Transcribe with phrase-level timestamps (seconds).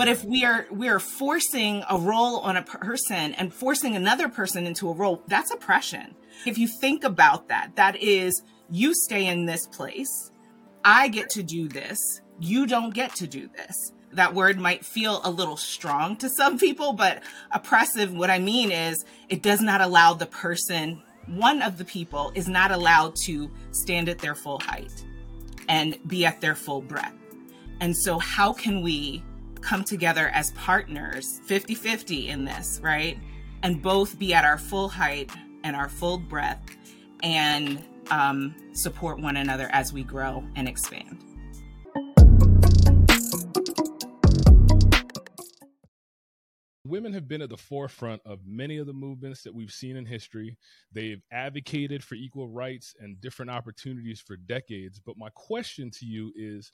[0.00, 4.30] But if we are we are forcing a role on a person and forcing another
[4.30, 6.16] person into a role, that's oppression.
[6.46, 8.40] If you think about that, that is
[8.70, 10.30] you stay in this place.
[10.82, 11.98] I get to do this.
[12.38, 13.92] You don't get to do this.
[14.12, 18.72] That word might feel a little strong to some people, but oppressive, what I mean
[18.72, 23.50] is it does not allow the person, one of the people, is not allowed to
[23.72, 25.04] stand at their full height
[25.68, 27.12] and be at their full breadth.
[27.80, 29.22] And so, how can we
[29.60, 33.18] come together as partners 50 50 in this, right?
[33.62, 35.30] And both be at our full height
[35.64, 36.76] and our full breadth
[37.22, 41.18] and um, support one another as we grow and expand.
[46.86, 50.04] Women have been at the forefront of many of the movements that we've seen in
[50.04, 50.56] history.
[50.92, 55.00] They've advocated for equal rights and different opportunities for decades.
[55.04, 56.72] But my question to you is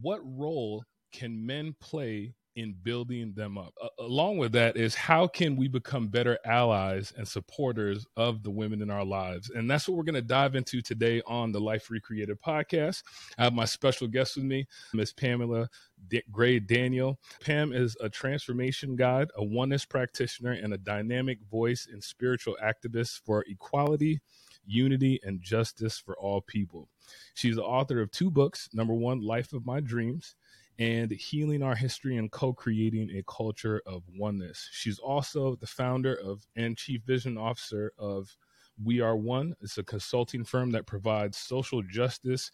[0.00, 0.84] what role
[1.16, 3.72] can men play in building them up.
[3.82, 8.50] Uh, along with that is how can we become better allies and supporters of the
[8.50, 9.50] women in our lives?
[9.50, 13.02] And that's what we're going to dive into today on the Life Recreated podcast.
[13.38, 15.68] I have my special guest with me, Miss Pamela
[16.08, 17.18] D- Gray Daniel.
[17.40, 23.20] Pam is a transformation guide, a oneness practitioner, and a dynamic voice and spiritual activist
[23.24, 24.20] for equality,
[24.66, 26.88] unity, and justice for all people.
[27.34, 28.68] She's the author of two books.
[28.72, 30.34] Number one, Life of My Dreams
[30.78, 34.68] and healing our history and co-creating a culture of oneness.
[34.72, 38.36] She's also the founder of and chief vision officer of
[38.82, 39.54] We Are One.
[39.60, 42.50] It's a consulting firm that provides social justice,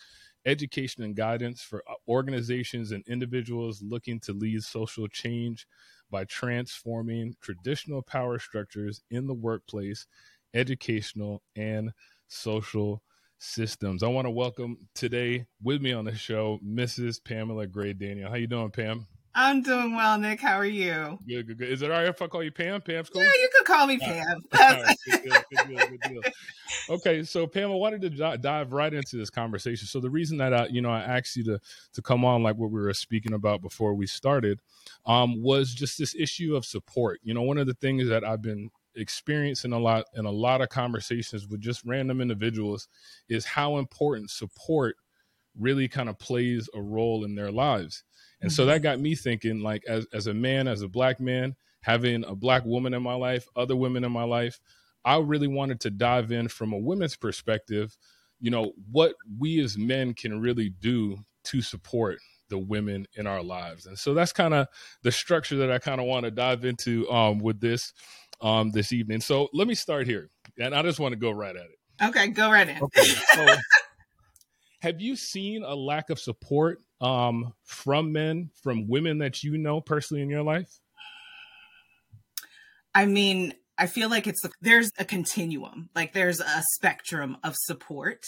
[0.47, 5.67] education, and guidance for uh, organizations and individuals looking to lead social change
[6.11, 10.07] by transforming traditional power structures in the workplace,
[10.55, 11.91] educational, and
[12.29, 13.03] social
[13.43, 14.03] systems.
[14.03, 17.23] I want to welcome today with me on the show, Mrs.
[17.23, 18.31] Pamela Gray Daniel.
[18.31, 19.07] How you doing, Pam?
[19.35, 20.41] I'm doing well, Nick.
[20.41, 21.19] How are you?
[21.27, 21.69] Good, good, good.
[21.71, 22.81] Is it all right if I call you Pam?
[22.83, 23.23] Pam's cool.
[23.23, 24.43] Yeah, you could call me Pam.
[24.53, 24.97] Right.
[25.11, 26.23] good deal, good deal, good deal.
[26.91, 29.87] Okay, so Pam, I wanted to dive right into this conversation.
[29.87, 31.59] So the reason that I, you know, I asked you to
[31.95, 34.61] to come on, like what we were speaking about before we started,
[35.07, 37.21] um, was just this issue of support.
[37.23, 40.61] You know, one of the things that I've been experiencing a lot in a lot
[40.61, 42.89] of conversations with just random individuals
[43.29, 44.97] is how important support
[45.59, 48.05] really kind of plays a role in their lives.
[48.41, 48.57] And mm-hmm.
[48.57, 52.25] so that got me thinking like as as a man, as a black man, having
[52.25, 54.61] a black woman in my life, other women in my life,
[55.05, 57.97] I really wanted to dive in from a women's perspective,
[58.41, 63.43] you know, what we as men can really do to support the women in our
[63.43, 63.87] lives.
[63.87, 64.69] And so that's kind of
[65.03, 67.93] the structure that I kind of want to dive into um, with this
[68.43, 69.21] um, this evening.
[69.21, 71.79] So let me start here, and I just want to go right at it.
[72.03, 72.83] Okay, go right in.
[72.83, 73.05] Okay,
[73.35, 73.47] so
[74.83, 79.81] have you seen a lack of support um, from men, from women that you know
[79.81, 80.69] personally in your life?
[82.95, 88.25] I mean, I feel like it's there's a continuum, like there's a spectrum of support.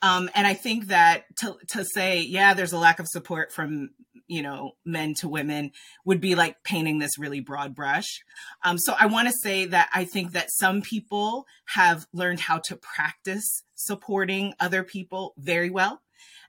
[0.00, 3.90] Um, and I think that to to say, yeah, there's a lack of support from
[4.32, 5.70] you know men to women
[6.06, 8.22] would be like painting this really broad brush.
[8.64, 12.58] Um, so I want to say that I think that some people have learned how
[12.64, 16.00] to practice supporting other people very well,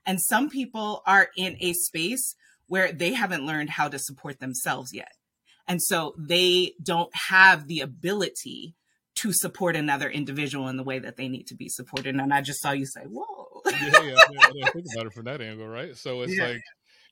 [0.06, 2.34] and some people are in a space
[2.68, 5.12] where they haven't learned how to support themselves yet,
[5.68, 8.74] and so they don't have the ability
[9.16, 12.16] to support another individual in the way that they need to be supported.
[12.16, 15.24] And I just saw you say, "Whoa." yeah, yeah, I didn't think about it from
[15.26, 15.94] that angle, right?
[15.94, 16.48] So it's yeah.
[16.48, 16.62] like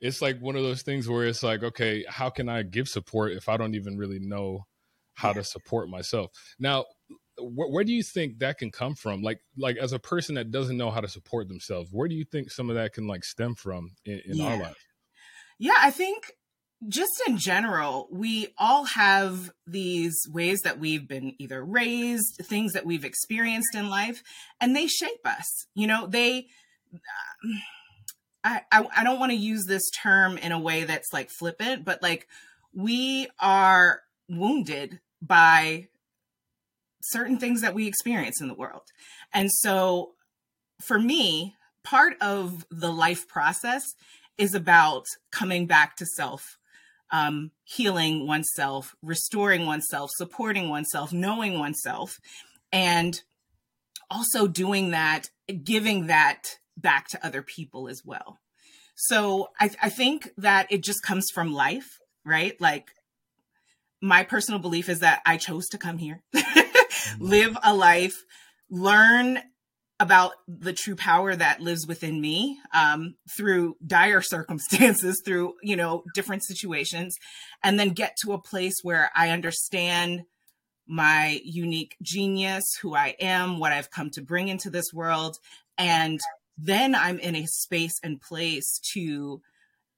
[0.02, 3.32] it's like one of those things where it's like, okay, how can I give support
[3.32, 4.66] if I don't even really know
[5.14, 5.34] how yeah.
[5.34, 6.32] to support myself?
[6.58, 6.86] Now,
[7.38, 9.22] wh- where do you think that can come from?
[9.22, 12.24] Like, like as a person that doesn't know how to support themselves, where do you
[12.24, 14.46] think some of that can like stem from in, in yeah.
[14.46, 14.86] our life?
[15.60, 16.32] Yeah, I think
[16.88, 22.84] just in general, we all have these ways that we've been either raised, things that
[22.84, 24.24] we've experienced in life,
[24.60, 25.66] and they shape us.
[25.76, 26.48] You know, they.
[26.92, 27.62] Um,
[28.44, 31.84] I, I, I don't want to use this term in a way that's like flippant,
[31.84, 32.26] but like
[32.74, 35.88] we are wounded by
[37.02, 38.82] certain things that we experience in the world.
[39.32, 40.12] And so
[40.80, 43.84] for me, part of the life process
[44.38, 46.58] is about coming back to self
[47.12, 52.18] um, healing oneself, restoring oneself, supporting oneself, knowing oneself,
[52.72, 53.20] and
[54.10, 55.28] also doing that,
[55.62, 58.38] giving that back to other people as well.
[58.94, 62.60] So I, I think that it just comes from life, right?
[62.60, 62.90] Like
[64.00, 66.22] my personal belief is that I chose to come here,
[67.18, 68.24] live a life,
[68.70, 69.40] learn
[70.00, 76.02] about the true power that lives within me um, through dire circumstances, through you know
[76.14, 77.16] different situations,
[77.62, 80.22] and then get to a place where I understand
[80.88, 85.38] my unique genius, who I am, what I've come to bring into this world,
[85.78, 86.20] and
[86.56, 89.40] then I'm in a space and place to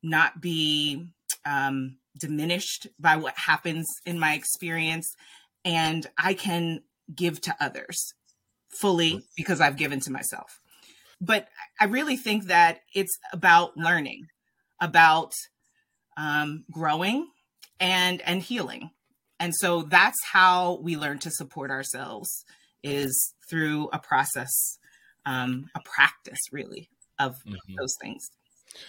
[0.02, 1.06] not be
[1.44, 5.14] um, diminished by what happens in my experience,
[5.64, 6.82] and I can
[7.14, 8.14] give to others
[8.68, 10.60] fully because I've given to myself.
[11.20, 11.48] But
[11.80, 14.26] I really think that it's about learning,
[14.80, 15.32] about
[16.16, 17.28] um, growing
[17.80, 18.90] and and healing.
[19.40, 22.44] And so that's how we learn to support ourselves
[22.82, 24.78] is through a process,
[25.26, 26.88] um, a practice really
[27.19, 27.75] of mm-hmm.
[27.79, 28.31] those things.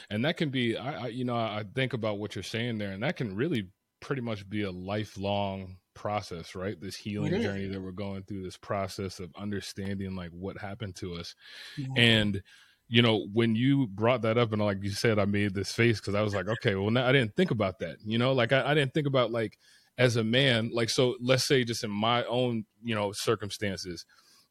[0.10, 2.92] And that can be, I, I, you know, I think about what you're saying there,
[2.92, 6.80] and that can really pretty much be a lifelong process, right?
[6.80, 11.16] This healing journey that we're going through, this process of understanding like what happened to
[11.16, 11.36] us.
[11.78, 11.88] Yeah.
[11.98, 12.42] And
[12.88, 16.00] you know, when you brought that up and like you said, I made this face
[16.00, 17.98] because I was like, okay, well, now I didn't think about that.
[18.06, 19.58] You know, like I, I didn't think about like
[19.98, 24.06] as a man, like so let's say just in my own, you know, circumstances,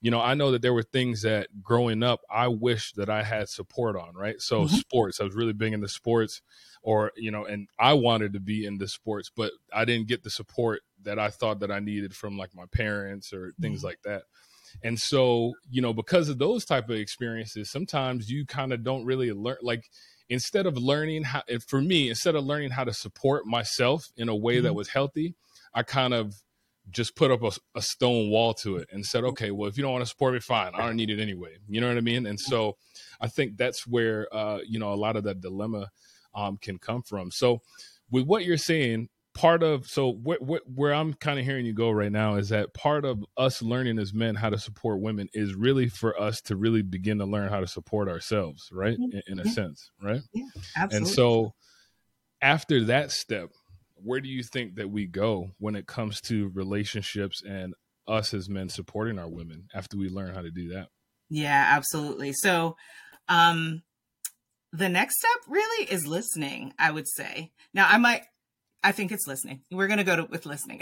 [0.05, 3.23] you know, I know that there were things that growing up I wish that I
[3.23, 4.39] had support on, right?
[4.39, 4.77] So mm-hmm.
[4.77, 6.43] sports, I was really big into sports
[6.83, 10.29] or, you know, and I wanted to be into sports, but I didn't get the
[10.29, 13.87] support that I thought that I needed from like my parents or things mm-hmm.
[13.87, 14.25] like that.
[14.83, 19.07] And so, you know, because of those type of experiences, sometimes you kind of don't
[19.07, 19.89] really learn like
[20.29, 24.37] instead of learning how for me, instead of learning how to support myself in a
[24.37, 24.65] way mm-hmm.
[24.65, 25.35] that was healthy,
[25.73, 26.35] I kind of
[26.91, 29.83] just put up a, a, stone wall to it and said, okay, well, if you
[29.83, 30.73] don't want to support me, fine.
[30.75, 31.57] I don't need it anyway.
[31.69, 32.27] You know what I mean?
[32.27, 32.77] And so
[33.21, 35.91] I think that's where, uh, you know, a lot of that dilemma
[36.35, 37.31] um, can come from.
[37.31, 37.63] So
[38.11, 41.73] with what you're saying, part of, so wh- wh- where I'm kind of hearing you
[41.73, 45.29] go right now is that part of us learning as men how to support women
[45.33, 48.97] is really for us to really begin to learn how to support ourselves, right?
[48.97, 49.53] In, in a yeah.
[49.53, 50.21] sense, right?
[50.33, 50.45] Yeah,
[50.77, 50.97] absolutely.
[50.97, 51.55] And so
[52.41, 53.51] after that step,
[54.05, 57.75] where do you think that we go when it comes to relationships and
[58.06, 60.89] us as men supporting our women after we learn how to do that?
[61.31, 62.33] Yeah, absolutely.
[62.35, 62.77] So,
[63.29, 63.83] um,
[64.73, 67.53] the next step really is listening, I would say.
[67.73, 68.23] Now, I might,
[68.83, 69.61] I think it's listening.
[69.71, 70.81] We're going to go to with listening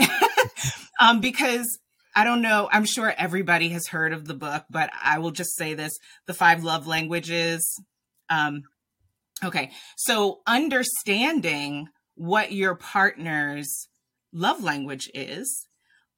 [1.01, 1.79] um, because
[2.17, 2.69] I don't know.
[2.73, 5.93] I'm sure everybody has heard of the book, but I will just say this
[6.27, 7.81] the five love languages.
[8.31, 8.63] Um,
[9.45, 9.71] okay.
[9.97, 13.89] So, understanding what your partner's
[14.33, 15.67] love language is,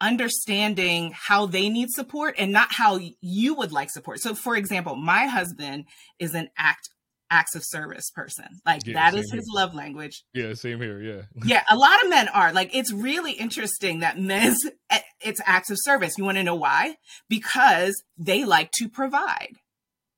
[0.00, 4.20] understanding how they need support and not how you would like support.
[4.20, 5.85] So for example, my husband
[6.19, 6.88] is an act
[7.31, 8.44] acts of service person.
[8.67, 9.61] Like yeah, that is his here.
[9.61, 10.25] love language.
[10.35, 11.00] Yeah, same here.
[11.00, 11.23] Yeah.
[11.44, 12.52] yeah, a lot of men are.
[12.52, 16.19] Like it's really interesting that men's eh, it's acts of service.
[16.19, 16.97] You want to know why?
[17.29, 19.55] Because they like to provide.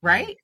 [0.03, 0.37] Right?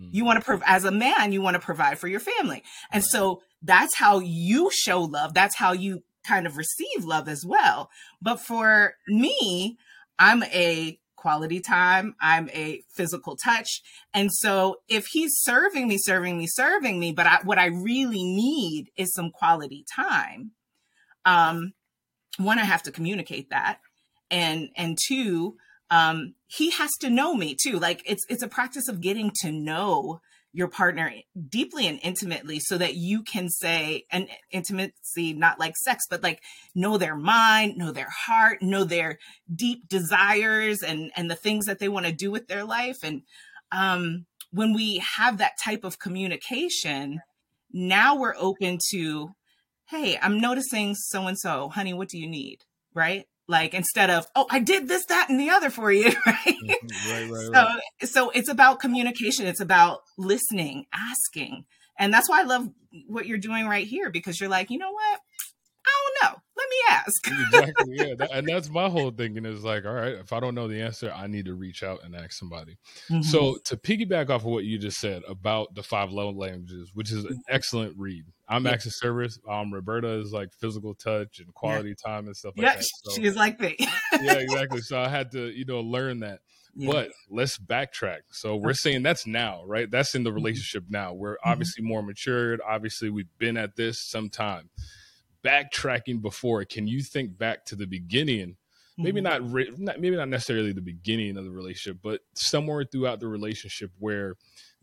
[0.00, 0.10] Mm-hmm.
[0.12, 2.62] You want to prov- as a man, you want to provide for your family.
[2.92, 5.34] And so that's how you show love.
[5.34, 7.90] That's how you kind of receive love as well.
[8.20, 9.78] But for me,
[10.18, 12.14] I'm a quality time.
[12.20, 13.82] I'm a physical touch.
[14.14, 18.24] And so if he's serving me, serving me, serving me, but I, what I really
[18.24, 20.52] need is some quality time.
[21.26, 21.74] Um,
[22.38, 23.80] one, I have to communicate that.
[24.30, 25.56] And, and two,
[25.90, 27.78] um, he has to know me too.
[27.78, 30.22] Like it's, it's a practice of getting to know
[30.52, 31.12] your partner
[31.48, 36.42] deeply and intimately so that you can say an intimacy not like sex but like
[36.74, 39.18] know their mind know their heart know their
[39.54, 42.98] deep desires and and the things that they want to do with their life.
[43.02, 43.22] And
[43.70, 47.20] um when we have that type of communication
[47.72, 49.30] now we're open to
[49.90, 51.68] hey i'm noticing so and so.
[51.68, 52.58] Honey what do you need?
[52.92, 56.36] Right like instead of oh i did this that and the other for you right
[56.46, 57.10] mm-hmm.
[57.10, 57.80] right, right, so right.
[58.04, 61.64] so it's about communication it's about listening asking
[61.98, 62.68] and that's why i love
[63.08, 65.20] what you're doing right here because you're like you know what
[65.86, 65.90] I
[66.22, 66.40] don't know.
[66.56, 67.28] Let me ask.
[67.52, 67.96] exactly.
[67.96, 68.14] Yeah.
[68.18, 70.82] That, and that's my whole thinking is like, all right, if I don't know the
[70.82, 72.76] answer, I need to reach out and ask somebody.
[73.08, 73.22] Mm-hmm.
[73.22, 77.10] So to piggyback off of what you just said about the five love languages, which
[77.10, 77.54] is an mm-hmm.
[77.54, 78.24] excellent read.
[78.48, 78.72] I'm yeah.
[78.72, 79.38] acts of service.
[79.48, 82.10] Um, Roberta is like physical touch and quality yeah.
[82.10, 82.84] time and stuff like yeah, that.
[83.04, 83.76] So, she is like me.
[83.78, 83.88] yeah,
[84.34, 84.80] exactly.
[84.80, 86.40] So I had to, you know, learn that.
[86.74, 86.92] Yeah.
[86.92, 88.20] But let's backtrack.
[88.30, 89.90] So we're saying that's now, right?
[89.90, 90.36] That's in the mm-hmm.
[90.36, 91.14] relationship now.
[91.14, 91.50] We're mm-hmm.
[91.50, 92.60] obviously more matured.
[92.66, 94.70] Obviously, we've been at this some time
[95.44, 98.56] backtracking before, can you think back to the beginning?
[98.98, 99.54] Maybe mm-hmm.
[99.54, 103.90] not, not maybe not necessarily the beginning of the relationship, but somewhere throughout the relationship
[103.98, 104.34] where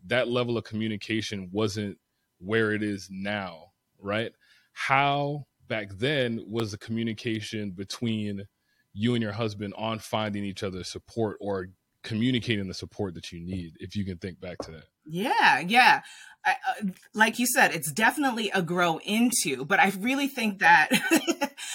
[0.06, 1.98] that level of communication wasn't
[2.38, 3.66] where it is now,
[4.00, 4.32] right?
[4.72, 8.44] How back then was the communication between
[8.92, 11.68] you and your husband on finding each other's support or
[12.02, 16.02] communicating the support that you need if you can think back to that yeah yeah.
[16.44, 20.90] I, uh, like you said it's definitely a grow into but i really think that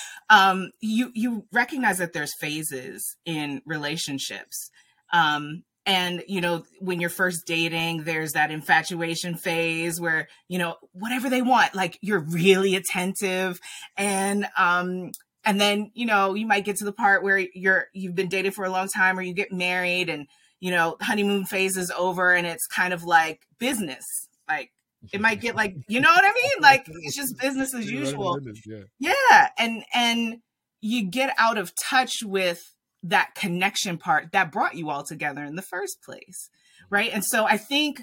[0.30, 4.70] um you you recognize that there's phases in relationships
[5.12, 10.75] um and you know when you're first dating there's that infatuation phase where you know
[10.94, 13.60] whatever they want like you're really attentive
[13.98, 15.12] and um
[15.44, 18.54] and then you know you might get to the part where you're you've been dated
[18.54, 20.28] for a long time or you get married and
[20.63, 24.05] you know honeymoon phase is over and it's kind of like business.
[24.48, 24.72] Like
[25.12, 26.51] it might get like you know what i mean?
[26.62, 28.39] Like it's just business as usual.
[28.65, 28.84] yeah.
[28.98, 30.38] yeah and and
[30.79, 32.62] you get out of touch with
[33.03, 36.50] that connection part that brought you all together in the first place
[36.89, 37.12] right?
[37.12, 38.01] And so i think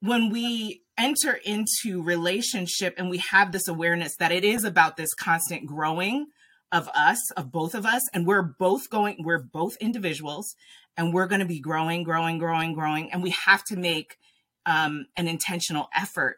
[0.00, 5.12] when we enter into relationship and we have this awareness that it is about this
[5.12, 6.28] constant growing
[6.72, 10.54] of us of both of us and we're both going we're both individuals
[11.00, 14.18] and we're going to be growing growing growing growing and we have to make
[14.66, 16.36] um, an intentional effort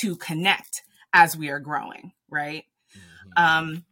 [0.00, 0.82] to connect
[1.12, 2.64] as we are growing right?
[2.96, 3.44] Mm-hmm.
[3.44, 3.84] um,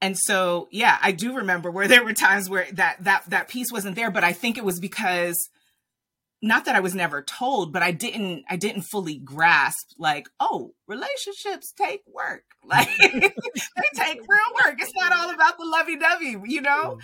[0.00, 3.72] and so yeah i do remember where there were times where that that that piece
[3.72, 5.48] wasn't there but i think it was because
[6.42, 10.74] not that i was never told but i didn't i didn't fully grasp like oh
[10.86, 12.44] relationships take work.
[12.66, 13.20] Like they
[13.94, 14.76] take real work.
[14.78, 16.98] It's not all about the lovey-dovey you know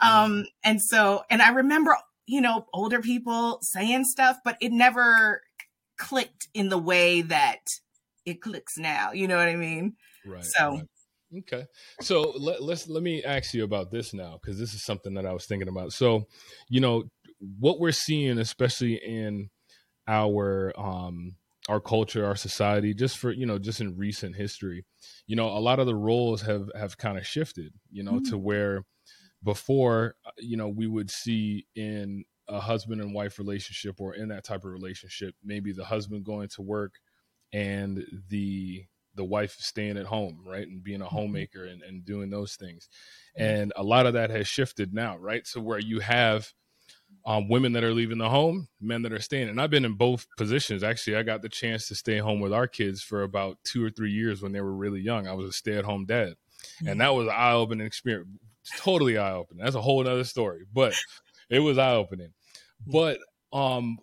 [0.00, 5.42] um and so and i remember you know older people saying stuff but it never
[5.96, 7.60] clicked in the way that
[8.24, 9.94] it clicks now you know what i mean
[10.26, 10.84] right so right.
[11.36, 11.66] Okay.
[12.00, 15.26] So let, let's let me ask you about this now because this is something that
[15.26, 15.92] I was thinking about.
[15.92, 16.26] So,
[16.68, 17.04] you know,
[17.58, 19.50] what we're seeing, especially in
[20.06, 21.36] our um
[21.68, 24.84] our culture, our society, just for you know, just in recent history,
[25.26, 27.74] you know, a lot of the roles have have kind of shifted.
[27.90, 28.30] You know, mm-hmm.
[28.30, 28.84] to where
[29.42, 34.28] before, uh, you know, we would see in a husband and wife relationship or in
[34.28, 36.94] that type of relationship, maybe the husband going to work
[37.52, 41.16] and the the wife staying at home, right, and being a mm-hmm.
[41.16, 42.88] homemaker and, and doing those things.
[43.36, 45.44] And a lot of that has shifted now, right?
[45.46, 46.52] So where you have
[47.26, 49.48] um, women that are leaving the home, men that are staying.
[49.48, 50.82] And I've been in both positions.
[50.82, 53.90] Actually, I got the chance to stay home with our kids for about two or
[53.90, 55.26] three years when they were really young.
[55.26, 56.34] I was a stay at home dad.
[56.86, 58.28] And that was an eye opening experience.
[58.76, 59.64] Totally eye opening.
[59.64, 60.94] That's a whole other story, but
[61.50, 62.32] it was eye opening.
[62.86, 63.18] But
[63.52, 63.98] um,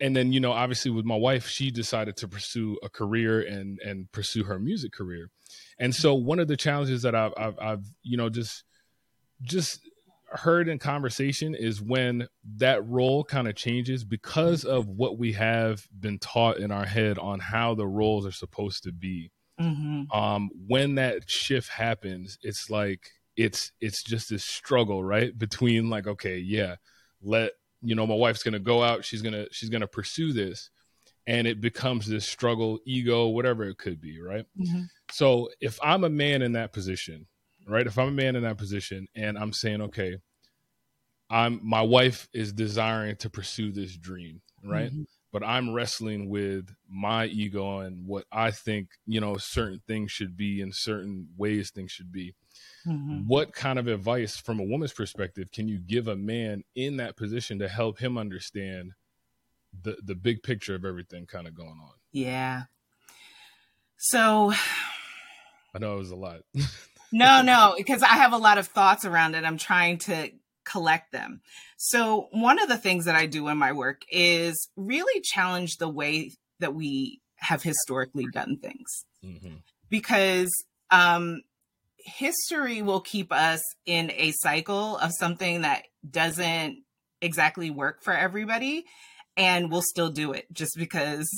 [0.00, 3.78] and then you know obviously with my wife she decided to pursue a career and
[3.84, 5.30] and pursue her music career
[5.78, 8.64] and so one of the challenges that i've i've, I've you know just
[9.42, 9.80] just
[10.30, 15.86] heard in conversation is when that role kind of changes because of what we have
[15.98, 20.10] been taught in our head on how the roles are supposed to be mm-hmm.
[20.16, 25.38] um when that shift happens it's like it's it's just this struggle right?
[25.38, 26.76] Between like okay yeah
[27.22, 30.70] let you know my wife's gonna go out she's gonna she's gonna pursue this
[31.26, 34.44] and it becomes this struggle ego whatever it could be right?
[34.58, 34.82] Mm-hmm.
[35.10, 37.26] so if i'm a man in that position
[37.66, 37.86] right?
[37.86, 40.16] If i'm a man in that position and i'm saying okay
[41.30, 44.90] i'm my wife is desiring to pursue this dream right?
[44.90, 45.02] Mm-hmm.
[45.32, 50.36] but i'm wrestling with my ego and what i think you know certain things should
[50.36, 52.34] be and certain ways things should be
[52.88, 53.26] Mm-hmm.
[53.26, 57.16] What kind of advice from a woman's perspective can you give a man in that
[57.16, 58.92] position to help him understand
[59.82, 61.92] the the big picture of everything kind of going on?
[62.12, 62.62] Yeah.
[63.98, 64.52] So
[65.74, 66.40] I know it was a lot.
[67.12, 69.44] no, no, because I have a lot of thoughts around it.
[69.44, 70.30] I'm trying to
[70.64, 71.40] collect them.
[71.76, 75.88] So, one of the things that I do in my work is really challenge the
[75.88, 79.04] way that we have historically done things.
[79.24, 79.56] Mm-hmm.
[79.88, 80.50] Because
[80.90, 81.42] um,
[81.98, 86.82] history will keep us in a cycle of something that doesn't
[87.20, 88.84] exactly work for everybody
[89.36, 91.28] and we'll still do it just because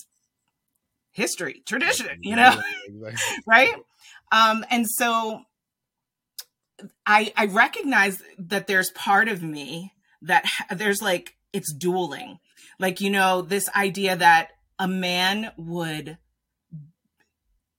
[1.12, 2.60] history tradition you know?
[2.86, 3.42] Exactly.
[3.46, 3.74] right?
[4.30, 5.42] Um and so
[7.04, 12.38] i i recognize that there's part of me that there's like it's dueling.
[12.78, 16.18] Like you know this idea that a man would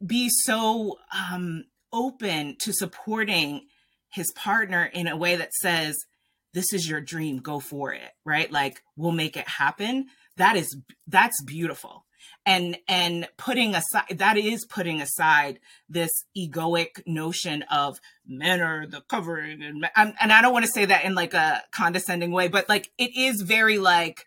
[0.06, 3.68] be so um open to supporting
[4.12, 6.06] his partner in a way that says,
[6.54, 8.52] this is your dream, go for it, right?
[8.52, 10.08] Like we'll make it happen.
[10.38, 10.76] That is,
[11.08, 12.06] that's beautiful.
[12.46, 19.02] And, and putting aside, that is putting aside this egoic notion of men are the
[19.02, 22.68] covering and, and I don't want to say that in like a condescending way, but
[22.68, 24.26] like it is very like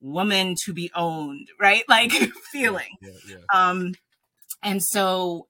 [0.00, 1.84] woman to be owned, right?
[1.88, 2.12] Like
[2.52, 2.96] feeling.
[3.02, 3.36] Yeah, yeah.
[3.52, 3.94] Um,
[4.62, 5.48] and so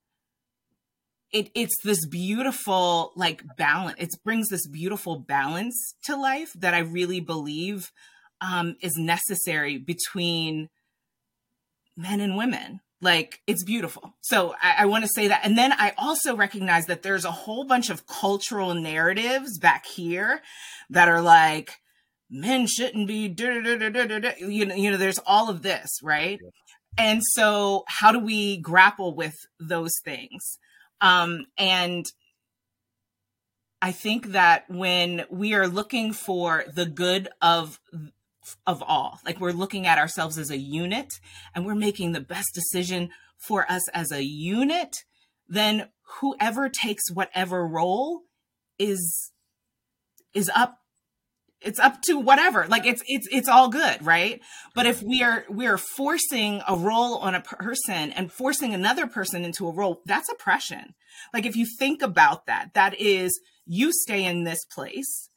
[1.32, 6.78] it it's this beautiful like balance it brings this beautiful balance to life that i
[6.78, 7.92] really believe
[8.40, 10.68] um, is necessary between
[11.96, 12.80] men and women.
[13.02, 14.14] Like it's beautiful.
[14.20, 15.40] So i, I want to say that.
[15.44, 20.42] And then i also recognize that there's a whole bunch of cultural narratives back here
[20.90, 21.76] that are like
[22.30, 26.38] men shouldn't be you know you know there's all of this right?
[26.42, 26.50] Yeah.
[27.04, 30.58] and so how do we grapple with those things
[31.00, 32.07] um, and
[33.83, 37.80] I think that when we are looking for the good of
[38.66, 41.21] of all, like we're looking at ourselves as a unit
[41.54, 45.04] and we're making the best decision for us as a unit,
[45.49, 45.88] then
[46.21, 48.23] whoever takes whatever role
[48.78, 49.33] is
[50.35, 50.78] is up
[51.62, 52.67] it's up to whatever.
[52.67, 54.40] Like it's it's it's all good right?
[54.75, 59.07] But if we are we are forcing a role on a person and forcing another
[59.07, 60.95] person into a role that's oppression.
[61.35, 65.29] Like if you think about that that is you stay in this place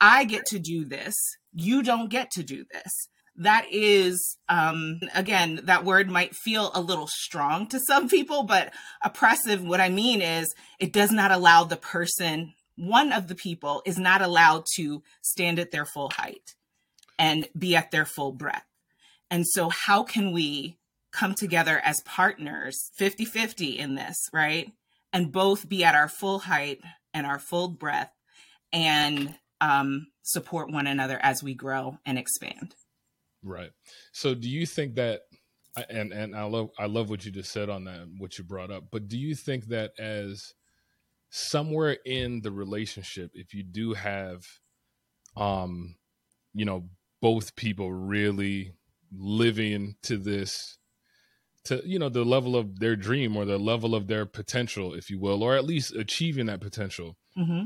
[0.00, 1.14] i get to do this
[1.52, 3.08] you don't get to do this.
[3.36, 8.72] That is um again that word might feel a little strong to some people but
[9.04, 13.82] oppressive what i mean is it does not allow the person one of the people
[13.84, 16.54] is not allowed to stand at their full height
[17.18, 18.64] and be at their full breadth.
[19.30, 20.78] And so, how can we
[21.10, 24.72] come together as partners 50 50 in this, right?
[25.12, 26.80] And both be at our full height
[27.12, 28.12] and our full breadth
[28.72, 32.74] and um, support one another as we grow and expand.
[33.42, 33.70] Right.
[34.12, 35.22] So, do you think that?
[35.90, 38.70] And and I love I love what you just said on that, what you brought
[38.70, 38.84] up.
[38.90, 40.54] But do you think that as
[41.30, 44.46] somewhere in the relationship if you do have
[45.36, 45.94] um
[46.54, 46.88] you know
[47.20, 48.72] both people really
[49.12, 50.78] living to this
[51.64, 55.10] to you know the level of their dream or the level of their potential if
[55.10, 57.64] you will or at least achieving that potential mm-hmm.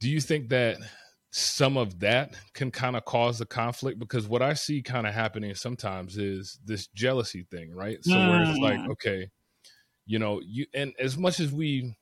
[0.00, 0.78] do you think that
[1.32, 5.14] some of that can kind of cause the conflict because what i see kind of
[5.14, 8.28] happening sometimes is this jealousy thing right so mm.
[8.30, 8.90] where it's like mm.
[8.90, 9.28] okay
[10.06, 11.94] you know you and as much as we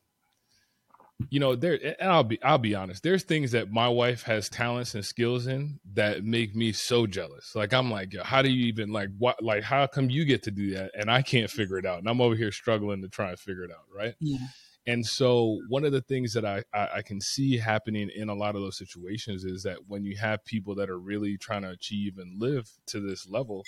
[1.30, 4.48] you know there and i'll be i'll be honest there's things that my wife has
[4.48, 7.54] talents and skills in that make me so jealous.
[7.54, 10.50] Like i'm like how do you even like what like how come you get to
[10.50, 11.98] do that and i can't figure it out?
[11.98, 14.14] And i'm over here struggling to try and figure it out right?
[14.20, 14.38] Yeah.
[14.86, 18.34] And so one of the things that I, I, I can see happening in a
[18.34, 21.68] lot of those situations is that when you have people that are really trying to
[21.68, 23.64] achieve and live to this level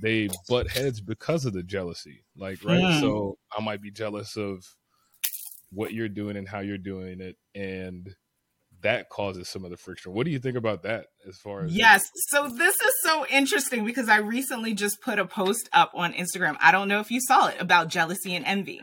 [0.00, 2.82] they butt heads because of the jealousy like right?
[2.82, 3.00] Mm.
[3.00, 4.64] so i might be jealous of
[5.70, 8.14] what you're doing and how you're doing it and
[8.82, 10.12] that causes some of the friction.
[10.12, 12.08] What do you think about that as far as Yes.
[12.28, 16.56] So this is so interesting because I recently just put a post up on Instagram.
[16.60, 18.82] I don't know if you saw it about jealousy and envy.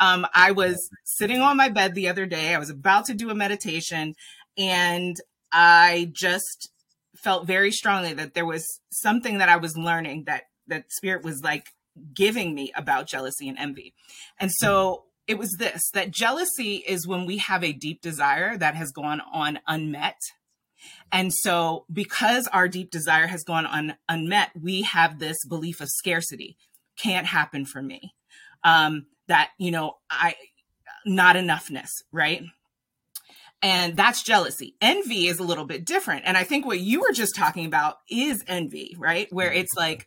[0.00, 2.54] Um, I was sitting on my bed the other day.
[2.54, 4.14] I was about to do a meditation
[4.56, 5.16] and
[5.52, 6.70] I just
[7.16, 11.42] felt very strongly that there was something that I was learning that that spirit was
[11.42, 11.64] like
[12.14, 13.94] giving me about jealousy and envy.
[14.38, 18.74] And so it was this that jealousy is when we have a deep desire that
[18.74, 20.18] has gone on unmet.
[21.12, 25.88] And so, because our deep desire has gone on unmet, we have this belief of
[25.88, 26.56] scarcity
[26.96, 28.14] can't happen for me.
[28.64, 30.34] Um, that, you know, I,
[31.04, 32.42] not enoughness, right?
[33.62, 34.74] And that's jealousy.
[34.80, 36.22] Envy is a little bit different.
[36.26, 39.26] And I think what you were just talking about is envy, right?
[39.30, 40.06] Where it's like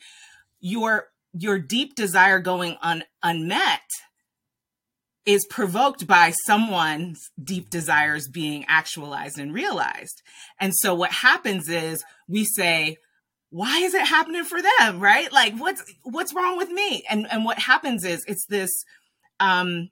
[0.59, 3.81] your, your deep desire going on unmet
[5.25, 10.21] is provoked by someone's deep desires being actualized and realized.
[10.59, 12.97] And so what happens is we say,
[13.49, 14.99] why is it happening for them?
[14.99, 15.31] Right?
[15.31, 17.03] Like what's what's wrong with me?
[17.09, 18.71] And and what happens is it's this
[19.39, 19.89] um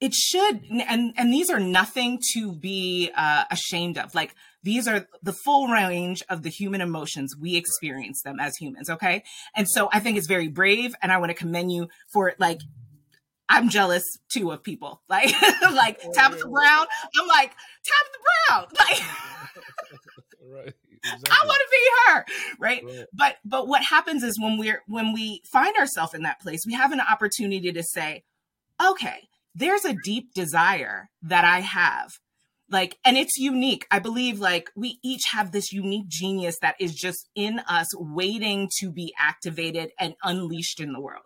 [0.00, 5.06] it should and and these are nothing to be uh, ashamed of like these are
[5.22, 9.22] the full range of the human emotions we experience them as humans okay
[9.56, 12.60] and so i think it's very brave and i want to commend you for like
[13.48, 15.02] I'm jealous too of people.
[15.08, 15.32] Like
[15.72, 16.86] like oh, Tabitha Brown.
[17.18, 17.52] I'm like,
[17.84, 18.66] Tabitha Brown.
[18.78, 20.74] Like right.
[21.04, 21.30] Exactly.
[21.30, 22.24] I want to be her.
[22.58, 22.84] Right?
[22.84, 23.06] right?
[23.12, 26.74] But but what happens is when we're when we find ourselves in that place, we
[26.74, 28.24] have an opportunity to say,
[28.84, 32.10] okay, there's a deep desire that I have.
[32.70, 33.86] Like, and it's unique.
[33.90, 38.68] I believe like we each have this unique genius that is just in us waiting
[38.80, 41.24] to be activated and unleashed in the world.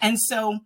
[0.00, 0.60] And so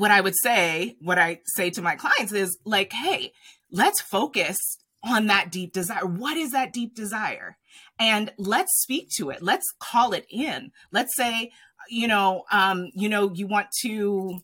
[0.00, 3.32] what I would say, what I say to my clients is like, hey,
[3.70, 4.56] let's focus
[5.04, 6.06] on that deep desire.
[6.06, 7.56] What is that deep desire?
[7.98, 9.42] And let's speak to it.
[9.42, 10.72] Let's call it in.
[10.92, 11.52] Let's say,
[11.88, 14.40] you know, um, you know, you want to,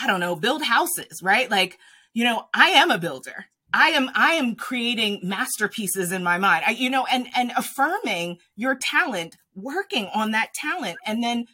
[0.00, 1.50] I don't know, build houses, right?
[1.50, 1.78] Like,
[2.12, 3.46] you know, I am a builder.
[3.72, 6.64] I am I am creating masterpieces in my mind.
[6.64, 11.46] I, you know, and and affirming your talent, working on that talent, and then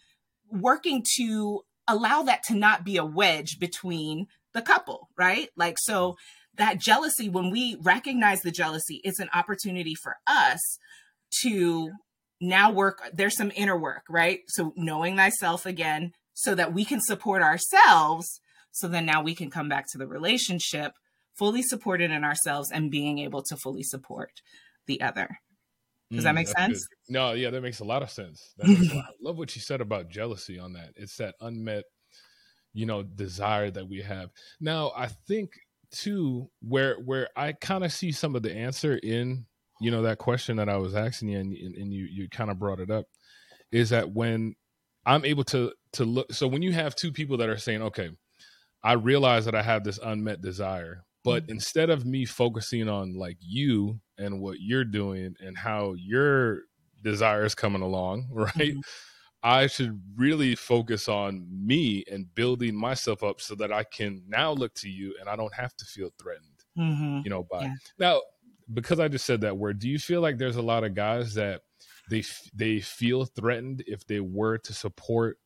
[0.51, 5.49] working to allow that to not be a wedge between the couple, right?
[5.57, 6.17] Like so
[6.57, 10.79] that jealousy when we recognize the jealousy, it's an opportunity for us
[11.43, 11.91] to
[12.41, 14.41] now work there's some inner work, right?
[14.49, 18.41] So knowing thyself again so that we can support ourselves
[18.73, 20.93] so then now we can come back to the relationship
[21.39, 24.31] fully supported in ourselves and being able to fully support
[24.87, 25.39] the other.
[26.11, 26.87] Does mm, that make sense?
[26.87, 27.13] Good.
[27.13, 28.53] No, yeah, that makes a lot of sense.
[28.59, 28.69] Lot.
[28.69, 30.91] I love what you said about jealousy on that.
[30.97, 31.85] It's that unmet,
[32.73, 34.31] you know, desire that we have.
[34.61, 35.51] Now, I think
[35.93, 39.47] too, where where I kind of see some of the answer in,
[39.81, 42.59] you know, that question that I was asking you, and, and you you kind of
[42.59, 43.07] brought it up,
[43.71, 44.57] is that when
[45.07, 46.33] I'm able to to look.
[46.33, 48.11] So when you have two people that are saying, okay,
[48.83, 51.53] I realize that I have this unmet desire, but mm-hmm.
[51.53, 56.63] instead of me focusing on like you and what you're doing and how your
[57.03, 58.55] desire is coming along, right?
[58.57, 58.81] Mm-hmm.
[59.43, 64.53] I should really focus on me and building myself up so that I can now
[64.53, 67.21] look to you and I don't have to feel threatened, mm-hmm.
[67.25, 67.75] you know, by yeah.
[67.99, 68.21] now,
[68.73, 71.35] because I just said that word, do you feel like there's a lot of guys
[71.35, 71.63] that
[72.11, 72.23] they,
[72.55, 75.39] they feel threatened if they were to support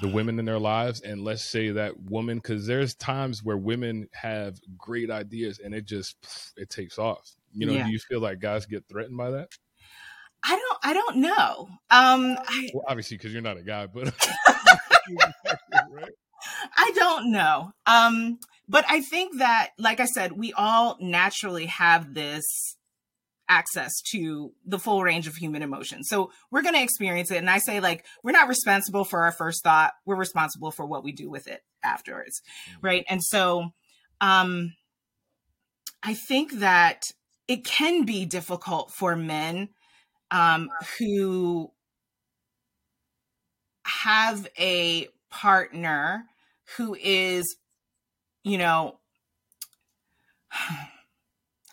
[0.00, 4.08] the women in their lives and let's say that woman because there's times where women
[4.12, 7.86] have great ideas and it just it takes off you know yeah.
[7.86, 9.48] do you feel like guys get threatened by that
[10.44, 14.12] i don't i don't know um I, well, obviously because you're not a guy but
[15.92, 16.10] right?
[16.76, 22.14] i don't know um but i think that like i said we all naturally have
[22.14, 22.76] this
[23.48, 26.04] access to the full range of human emotion.
[26.04, 27.38] So we're going to experience it.
[27.38, 29.94] And I say, like, we're not responsible for our first thought.
[30.04, 32.42] We're responsible for what we do with it afterwards.
[32.70, 32.86] Mm-hmm.
[32.86, 33.04] Right.
[33.08, 33.70] And so,
[34.20, 34.74] um,
[36.02, 37.02] I think that
[37.48, 39.70] it can be difficult for men,
[40.30, 41.72] um, who
[43.84, 46.24] have a partner
[46.76, 47.56] who is,
[48.44, 48.98] you know,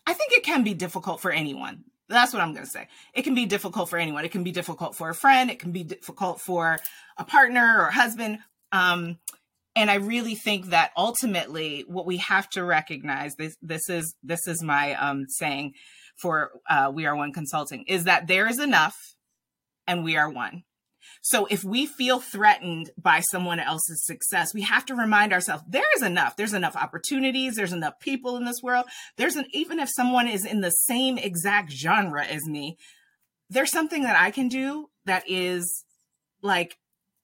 [0.08, 1.84] I think it can be difficult for anyone.
[2.08, 2.88] That's what I'm going to say.
[3.14, 4.24] It can be difficult for anyone.
[4.24, 5.50] It can be difficult for a friend.
[5.50, 6.78] It can be difficult for
[7.18, 8.38] a partner or husband.
[8.72, 9.18] Um,
[9.76, 14.48] and I really think that ultimately, what we have to recognize this this is this
[14.48, 15.74] is my um, saying
[16.18, 18.96] for uh, We Are One Consulting is that there is enough,
[19.86, 20.64] and we are one.
[21.22, 25.84] So if we feel threatened by someone else's success, we have to remind ourselves there
[25.96, 26.36] is enough.
[26.36, 27.56] There's enough opportunities.
[27.56, 28.86] There's enough people in this world.
[29.18, 32.78] There's an, even if someone is in the same exact genre as me,
[33.50, 35.84] there's something that I can do that is
[36.42, 36.78] like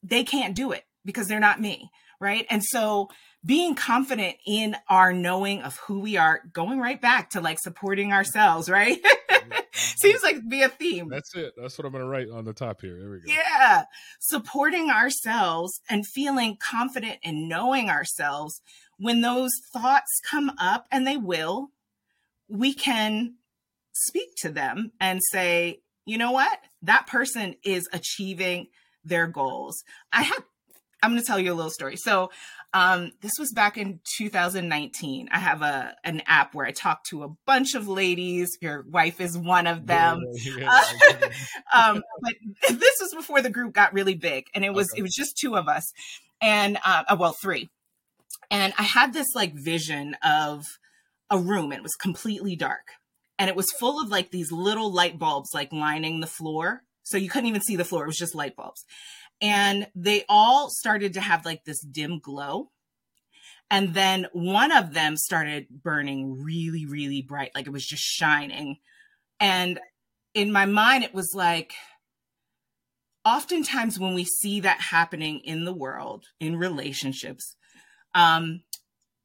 [0.04, 1.90] they can't do it because they're not me.
[2.22, 2.46] Right.
[2.50, 3.10] And so
[3.44, 8.14] being confident in our knowing of who we are, going right back to like supporting
[8.14, 9.00] ourselves, right?
[9.32, 9.60] Mm-hmm.
[9.74, 11.10] Seems like be a theme.
[11.10, 11.54] That's it.
[11.58, 13.00] That's what I'm going to write on the top here.
[13.00, 13.34] There we go.
[13.34, 13.86] Yeah.
[14.20, 18.62] Supporting ourselves and feeling confident in knowing ourselves
[18.98, 21.70] when those thoughts come up, and they will,
[22.48, 23.36] we can
[23.94, 26.60] speak to them and say, you know what?
[26.84, 28.68] That person is achieving
[29.04, 29.84] their goals.
[30.14, 30.44] I have
[31.02, 31.98] I'm going to tell you a little story.
[31.98, 32.30] So,
[32.74, 35.28] um, this was back in 2019.
[35.32, 38.58] I have a an app where I talk to a bunch of ladies.
[38.62, 40.22] Your wife is one of them.
[40.42, 40.82] Yeah,
[41.22, 41.30] yeah,
[41.74, 42.34] um, but
[42.70, 45.00] this was before the group got really big, and it was okay.
[45.00, 45.92] it was just two of us,
[46.42, 47.70] and uh, uh, well, three.
[48.50, 50.66] And I had this like vision of
[51.30, 51.72] a room.
[51.72, 52.88] It was completely dark,
[53.38, 56.84] and it was full of like these little light bulbs like lining the floor.
[57.04, 58.04] So you couldn't even see the floor.
[58.04, 58.84] It was just light bulbs
[59.42, 62.70] and they all started to have like this dim glow.
[63.70, 68.78] And then one of them started burning really really bright like it was just shining.
[69.40, 69.80] And
[70.34, 71.74] in my mind it was like
[73.26, 77.56] oftentimes when we see that happening in the world in relationships
[78.16, 78.62] um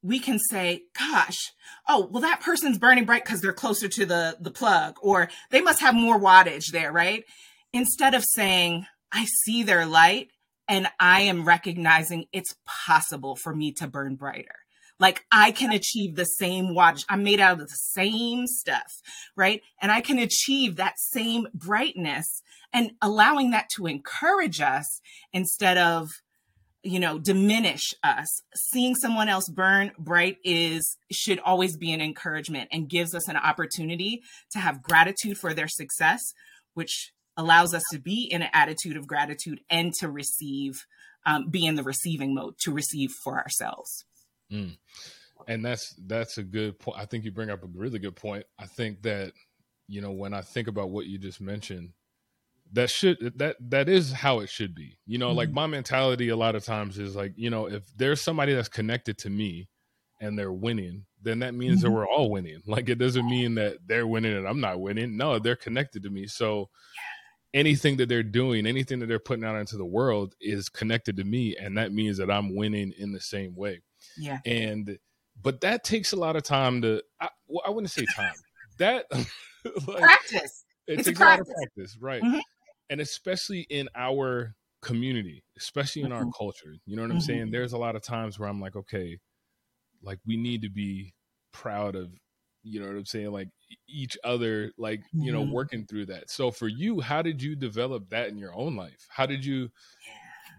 [0.03, 1.53] we can say gosh
[1.89, 5.61] oh well that person's burning bright because they're closer to the the plug or they
[5.61, 7.25] must have more wattage there right?
[7.73, 10.29] Instead of saying I see their light
[10.69, 14.57] and I am recognizing it's possible for me to burn brighter.
[14.99, 17.05] Like I can achieve the same watch.
[17.09, 18.93] I'm made out of the same stuff,
[19.37, 19.61] right?
[19.81, 22.43] And I can achieve that same brightness
[22.73, 25.01] and allowing that to encourage us
[25.33, 26.09] instead of,
[26.83, 28.43] you know, diminish us.
[28.55, 33.37] Seeing someone else burn bright is, should always be an encouragement and gives us an
[33.37, 36.33] opportunity to have gratitude for their success,
[36.75, 40.87] which allows us to be in an attitude of gratitude and to receive,
[41.25, 44.05] um, be in the receiving mode to receive for ourselves.
[44.53, 44.77] Mm.
[45.49, 46.99] and that's that's a good point.
[46.99, 48.45] I think you bring up a really good point.
[48.59, 49.33] I think that
[49.89, 51.93] you know when I think about what you just mentioned,
[52.73, 54.99] that should that that is how it should be.
[55.07, 55.39] You know, mm-hmm.
[55.39, 58.69] like my mentality a lot of times is like, you know, if there's somebody that's
[58.69, 59.69] connected to me
[60.21, 61.89] and they're winning, then that means mm-hmm.
[61.89, 62.61] that we're all winning.
[62.67, 65.17] Like it doesn't mean that they're winning and I'm not winning.
[65.17, 66.27] No, they're connected to me.
[66.27, 66.69] So
[67.57, 71.25] anything that they're doing, anything that they're putting out into the world is connected to
[71.25, 73.81] me and that means that I'm winning in the same way.
[74.19, 74.39] Yeah.
[74.45, 74.99] And
[75.43, 78.35] but that takes a lot of time to I, well, I wouldn't say time.
[78.79, 79.07] That
[79.87, 80.67] like, practice.
[80.87, 82.23] It it's takes a, a, lot of practice, right?
[82.23, 82.41] Mm-hmm.
[82.91, 86.27] And especially in our community, especially in mm-hmm.
[86.27, 86.75] our culture.
[86.85, 87.25] You know what I'm mm-hmm.
[87.25, 87.51] saying?
[87.53, 89.19] There's a lot of times where I'm like, okay,
[90.03, 91.15] like we need to be
[91.53, 92.11] proud of,
[92.63, 93.33] you know what I'm saying?
[93.33, 93.49] Like
[93.89, 95.53] each other, like, you know, mm-hmm.
[95.53, 96.31] working through that.
[96.31, 99.07] So for you, how did you develop that in your own life?
[99.09, 100.13] How did you yeah.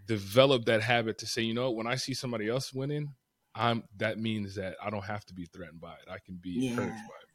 [0.07, 3.13] develop that habit to say, you know, when I see somebody else winning,
[3.57, 6.09] I'm that means that I don't have to be threatened by it.
[6.09, 6.69] I can be yeah.
[6.71, 7.27] encouraged by it.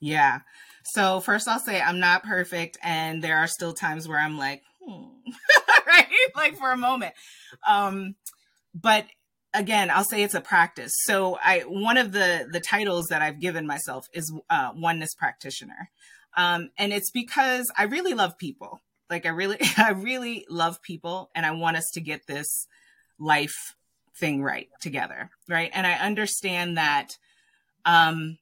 [0.00, 0.40] Yeah.
[0.84, 4.62] So first I'll say I'm not perfect and there are still times where I'm like,
[4.82, 5.08] hmm.
[5.86, 6.06] right?
[6.36, 7.14] Like for a moment.
[7.66, 8.14] Um
[8.74, 9.06] but
[9.54, 10.92] again, I'll say it's a practice.
[11.04, 15.90] So I one of the the titles that I've given myself is uh oneness practitioner.
[16.36, 18.80] Um and it's because I really love people.
[19.10, 22.66] Like I really I really love people and I want us to get this
[23.18, 23.74] life
[24.16, 25.70] thing right together, right?
[25.72, 27.16] And I understand that
[27.84, 28.38] um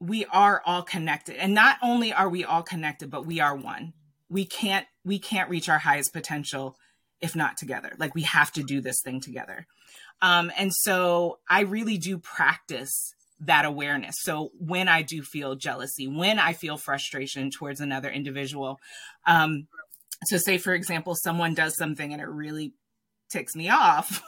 [0.00, 3.94] we are all connected and not only are we all connected but we are one
[4.28, 6.76] we can't we can't reach our highest potential
[7.20, 9.66] if not together like we have to do this thing together
[10.22, 16.06] um, and so i really do practice that awareness so when i do feel jealousy
[16.06, 18.78] when i feel frustration towards another individual
[19.26, 19.66] um,
[20.24, 22.74] so say for example someone does something and it really
[23.30, 24.22] ticks me off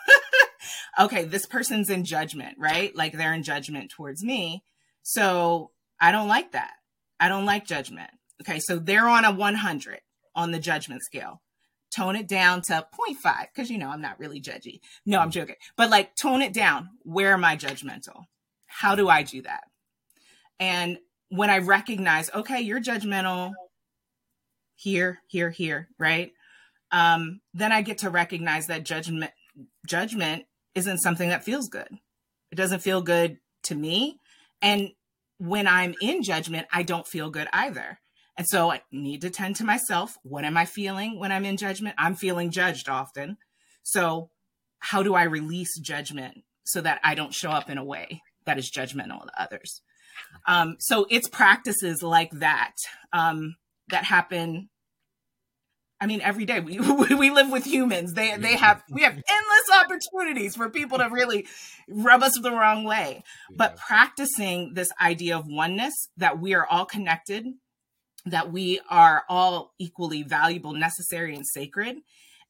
[1.01, 4.62] okay this person's in judgment right like they're in judgment towards me
[5.09, 5.70] so
[6.01, 6.72] I don't like that.
[7.20, 8.11] I don't like judgment.
[8.42, 8.59] Okay.
[8.61, 10.01] So they're on a 100
[10.35, 11.40] on the judgment scale.
[11.90, 12.87] Tone it down to
[13.22, 14.81] 0.5 because, you know, I'm not really judgy.
[15.05, 15.57] No, I'm joking.
[15.77, 16.90] But like, tone it down.
[17.03, 18.25] Where am I judgmental?
[18.66, 19.64] How do I do that?
[20.59, 23.53] And when I recognize, okay, you're judgmental
[24.75, 26.33] here, here, here, right?
[26.92, 29.33] Um, then I get to recognize that judgment
[29.87, 30.44] judgment
[30.75, 31.88] isn't something that feels good.
[32.53, 34.20] It doesn't feel good to me.
[34.62, 34.90] And
[35.38, 37.99] when I'm in judgment, I don't feel good either.
[38.37, 40.16] And so I need to tend to myself.
[40.22, 41.94] What am I feeling when I'm in judgment?
[41.99, 43.38] I'm feeling judged often.
[43.83, 44.31] So,
[44.79, 48.59] how do I release judgment so that I don't show up in a way that
[48.59, 49.81] is judgmental to others?
[50.46, 52.75] Um, so, it's practices like that
[53.12, 53.57] um,
[53.88, 54.68] that happen
[56.01, 56.79] I mean, every day we
[57.14, 58.12] we live with humans.
[58.12, 61.46] They they have we have endless opportunities for people to really
[61.88, 63.22] rub us the wrong way.
[63.55, 67.46] But practicing this idea of oneness, that we are all connected,
[68.26, 71.96] that we are all equally valuable, necessary, and sacred,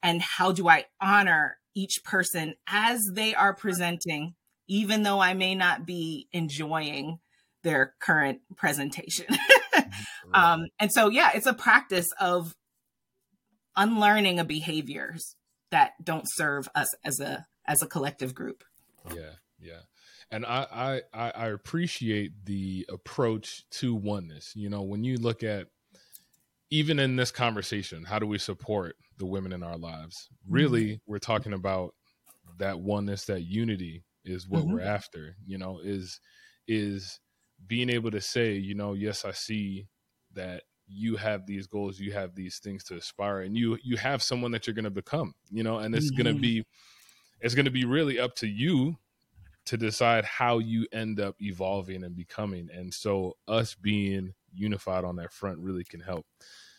[0.02, 4.34] and how do I honor each person as they are presenting,
[4.66, 7.18] even though I may not be enjoying
[7.62, 9.26] their current presentation.
[10.34, 12.56] Um, and so, yeah, it's a practice of
[13.76, 15.36] unlearning of behaviors
[15.70, 18.64] that don't serve us as a as a collective group.
[19.14, 19.80] Yeah, yeah.
[20.30, 24.52] And I, I I appreciate the approach to oneness.
[24.56, 25.68] You know, when you look at
[26.70, 30.28] even in this conversation, how do we support the women in our lives?
[30.48, 31.10] Really, mm-hmm.
[31.10, 31.94] we're talking about
[32.58, 34.74] that oneness, that unity is what mm-hmm.
[34.74, 35.36] we're after.
[35.46, 36.20] You know, is
[36.66, 37.20] is
[37.64, 39.86] being able to say, you know, yes, I see
[40.34, 44.22] that you have these goals you have these things to aspire and you you have
[44.22, 46.22] someone that you're going to become you know and it's mm-hmm.
[46.22, 46.64] going to be
[47.40, 48.96] it's going to be really up to you
[49.66, 52.68] to decide how you end up evolving and becoming.
[52.72, 56.26] And so us being unified on that front really can help.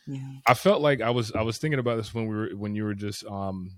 [0.10, 0.21] Yeah.
[0.47, 2.86] i felt like i was i was thinking about this when we were when you
[2.86, 3.78] were just um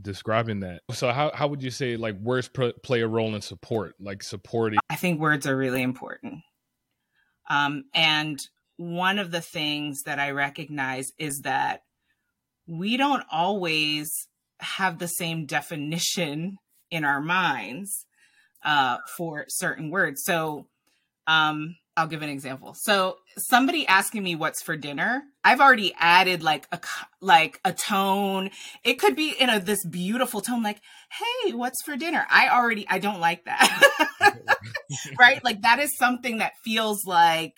[0.00, 0.82] describing that.
[0.92, 4.22] So how, how would you say like words pr- play a role in support like
[4.22, 4.78] supporting?
[4.90, 6.42] I think words are really important.
[7.48, 8.38] Um and
[8.76, 11.80] one of the things that I recognize is that
[12.66, 14.10] we don't always
[14.60, 16.56] have the same definition
[16.90, 18.05] in our minds
[18.66, 20.22] uh, for certain words.
[20.24, 20.66] So,
[21.26, 22.74] um, I'll give an example.
[22.78, 26.80] So, somebody asking me what's for dinner, I've already added like a
[27.22, 28.50] like a tone.
[28.84, 32.86] It could be in a this beautiful tone, like, "Hey, what's for dinner?" I already
[32.86, 34.40] I don't like that,
[35.18, 35.42] right?
[35.42, 37.54] Like that is something that feels like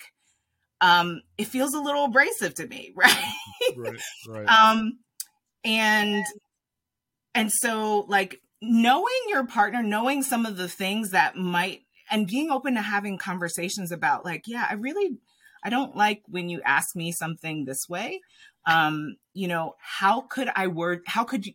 [0.81, 3.33] um, it feels a little abrasive to me, right?
[3.75, 4.47] right, right.
[4.47, 4.99] Um,
[5.63, 6.23] and
[7.35, 12.51] and so like knowing your partner, knowing some of the things that might, and being
[12.51, 15.17] open to having conversations about, like, yeah, I really,
[15.63, 18.21] I don't like when you ask me something this way.
[18.65, 21.53] Um, you know, how could I word, how could you,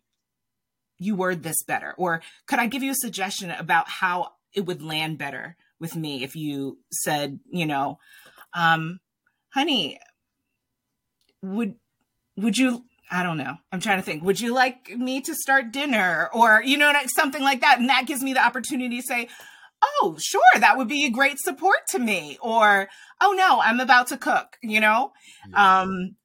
[0.99, 1.95] you word this better?
[1.99, 6.23] Or could I give you a suggestion about how it would land better with me
[6.23, 7.99] if you said, you know,
[8.55, 9.01] um,
[9.53, 9.99] honey,
[11.43, 11.75] would,
[12.37, 13.55] would you I don't know.
[13.71, 14.23] I'm trying to think.
[14.25, 17.79] Would you like me to start dinner or, you know, something like that?
[17.79, 19.29] And that gives me the opportunity to say,
[19.83, 22.39] oh, sure, that would be a great support to me.
[22.41, 22.89] Or,
[23.21, 25.13] oh no, I'm about to cook, you know?
[25.51, 25.81] Yeah.
[25.81, 26.17] Um,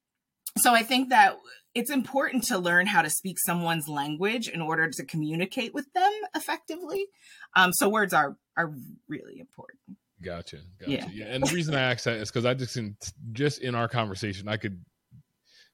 [0.58, 1.38] so I think that
[1.76, 6.12] it's important to learn how to speak someone's language in order to communicate with them
[6.36, 7.08] effectively.
[7.56, 8.74] Um, so words are are
[9.08, 9.80] really important.
[10.22, 10.58] Gotcha.
[10.80, 10.92] Gotcha.
[10.92, 11.08] Yeah.
[11.12, 11.26] yeah.
[11.26, 12.98] And the reason I asked that is because I just in
[13.32, 14.84] just in our conversation, I could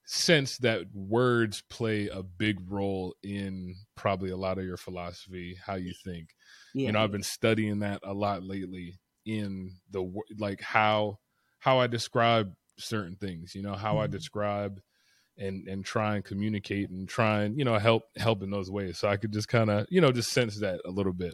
[0.06, 5.76] sense that words play a big role in probably a lot of your philosophy, how
[5.76, 6.30] you think.
[6.74, 6.88] Yeah.
[6.88, 11.20] You know, I've been studying that a lot lately in the like how
[11.60, 14.04] how I describe certain things, you know, how mm-hmm.
[14.04, 14.82] I describe
[15.38, 19.00] and and try and communicate and try and, you know, help help in those ways.
[19.00, 21.34] So I could just kind of, you know, just sense that a little bit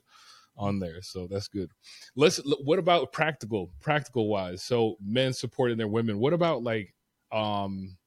[0.56, 1.02] on there.
[1.02, 1.72] So that's good.
[2.16, 4.64] Let's what about practical practical wise?
[4.64, 6.20] So men supporting their women.
[6.20, 6.94] What about like
[7.32, 7.98] um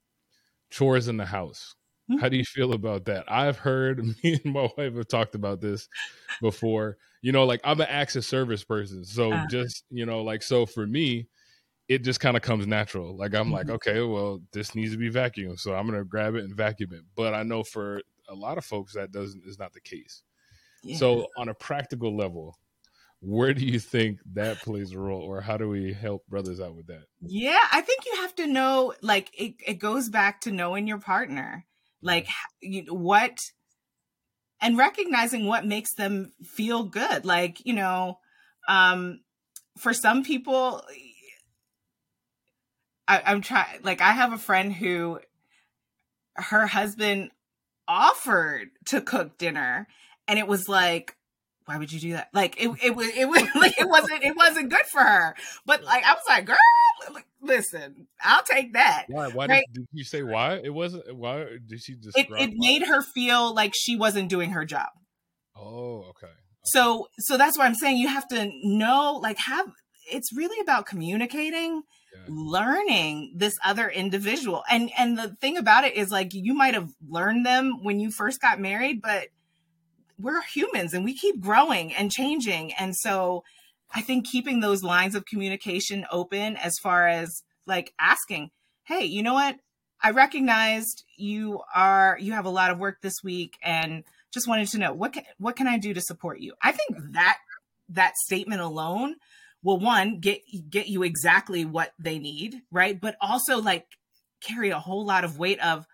[0.75, 1.77] chores in the house.
[2.11, 2.21] Mm-hmm.
[2.21, 3.25] How do you feel about that?
[3.29, 5.89] I've heard me and my wife have talked about this
[6.43, 6.97] before.
[7.23, 9.05] You know, like I'm an acts of service person.
[9.05, 11.29] So uh just, you know, like so for me,
[11.89, 13.17] it just kind of comes natural.
[13.17, 13.55] Like I'm mm-hmm.
[13.55, 15.61] like, okay, well, this needs to be vacuumed.
[15.61, 17.03] So I'm gonna grab it and vacuum it.
[17.15, 20.23] But I know for a lot of folks that doesn't is not the case.
[20.83, 20.97] Yeah.
[20.97, 22.59] So on a practical level,
[23.25, 26.77] where do you think that plays a role or how do we help brothers out
[26.77, 27.05] with that?
[27.21, 30.99] Yeah i think you have to know like it, it goes back to knowing your
[30.99, 31.65] partner.
[32.03, 32.29] Like
[32.61, 33.39] you what
[34.61, 37.25] and recognizing what makes them feel good.
[37.25, 38.19] Like you know
[38.69, 39.21] um
[39.79, 40.83] for some people
[43.07, 45.21] I, i'm trying like i have a friend who
[46.37, 47.31] her husband
[47.87, 49.87] offered to cook dinner
[50.27, 51.17] and it was like
[51.67, 52.29] why would you do that?
[52.33, 55.35] Like it, it was, it was like it wasn't, it wasn't good for her.
[55.67, 56.57] But like I was like, girl,
[57.45, 59.05] listen, I'll take that.
[59.09, 59.29] Why?
[59.29, 59.65] Why right?
[59.73, 60.61] did, did, you say why?
[60.63, 61.17] It wasn't.
[61.17, 62.27] Why did she describe?
[62.31, 64.89] It, it made her feel like she wasn't doing her job.
[65.57, 66.27] Oh, okay.
[66.27, 66.35] okay.
[66.65, 69.67] So, so that's why I'm saying you have to know, like, have.
[70.11, 71.83] It's really about communicating,
[72.15, 72.25] yeah.
[72.29, 76.91] learning this other individual, and and the thing about it is, like, you might have
[77.09, 79.29] learned them when you first got married, but
[80.25, 82.73] we're humans and we keep growing and changing.
[82.75, 83.45] And so
[83.95, 88.51] I think keeping those lines of communication open as far as like asking,
[88.85, 89.57] hey, you know what?
[90.03, 94.69] I recognized you are you have a lot of work this week and just wanted
[94.69, 96.55] to know what can, what can I do to support you?
[96.63, 97.13] I think mm-hmm.
[97.13, 97.39] that
[97.91, 99.17] that statement alone
[99.63, 102.99] will one get get you exactly what they need, right?
[103.01, 103.87] But also like
[104.43, 105.87] carry a whole lot of weight of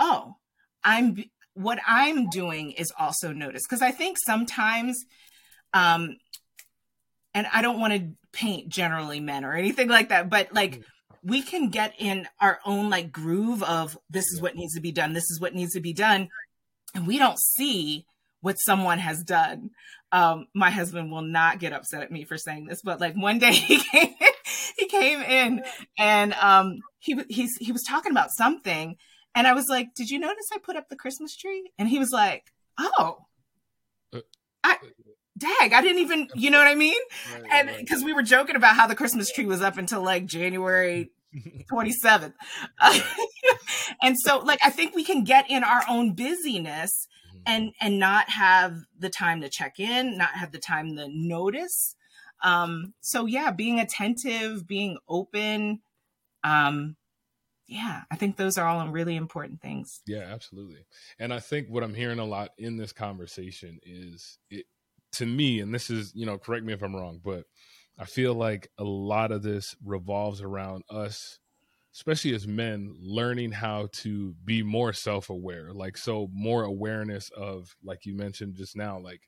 [0.00, 0.34] oh,
[0.82, 5.04] I'm what I'm doing is also noticed because I think sometimes,
[5.72, 6.16] um,
[7.32, 10.84] and I don't want to paint generally men or anything like that, but like mm.
[11.22, 14.92] we can get in our own like groove of this is what needs to be
[14.92, 16.28] done, this is what needs to be done,
[16.94, 18.04] and we don't see
[18.40, 19.70] what someone has done.
[20.12, 23.38] Um, my husband will not get upset at me for saying this, but like one
[23.40, 24.14] day he came,
[24.76, 25.64] he came in
[25.98, 28.96] and um, he he's he was talking about something
[29.34, 31.70] and I was like, Did you notice I put up the Christmas tree?
[31.78, 33.18] And he was like, Oh,
[34.12, 34.20] uh,
[34.62, 34.76] I,
[35.36, 37.00] dag, I didn't even, you know what I mean?
[37.50, 41.10] And because we were joking about how the Christmas tree was up until like January
[41.70, 42.32] 27th.
[44.02, 47.38] and so, like, I think we can get in our own busyness mm-hmm.
[47.46, 51.96] and and not have the time to check in not have the time to notice
[52.42, 55.80] um so yeah being attentive being open
[56.42, 56.96] um
[57.66, 60.02] yeah, I think those are all really important things.
[60.06, 60.86] Yeah, absolutely.
[61.18, 64.66] And I think what I'm hearing a lot in this conversation is it
[65.12, 67.44] to me, and this is, you know, correct me if I'm wrong, but
[67.98, 71.38] I feel like a lot of this revolves around us,
[71.94, 75.72] especially as men, learning how to be more self aware.
[75.72, 79.22] Like, so more awareness of, like you mentioned just now, like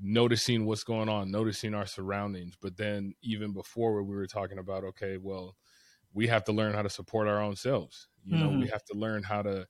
[0.00, 2.54] noticing what's going on, noticing our surroundings.
[2.60, 5.56] But then even before where we were talking about, okay, well,
[6.12, 8.08] we have to learn how to support our own selves.
[8.24, 8.60] You know, mm-hmm.
[8.60, 9.66] we have to learn how to,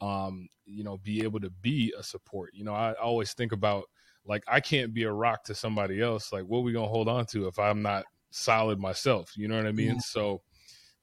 [0.00, 2.50] um, you know, be able to be a support.
[2.54, 3.84] You know, I always think about
[4.24, 6.32] like I can't be a rock to somebody else.
[6.32, 9.36] Like, what are we gonna hold on to if I'm not solid myself?
[9.36, 9.94] You know what I mean?
[9.94, 10.00] Yeah.
[10.00, 10.42] So